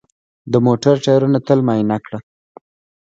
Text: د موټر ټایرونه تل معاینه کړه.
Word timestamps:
د 0.51 0.53
موټر 0.65 0.95
ټایرونه 1.05 1.39
تل 1.47 1.59
معاینه 1.67 1.97
کړه. 2.05 2.19